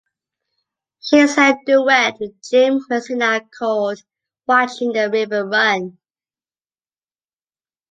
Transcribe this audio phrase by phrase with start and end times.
[0.99, 4.01] She sang a duet with Jim Messina called
[4.47, 5.99] "Watching the River Run".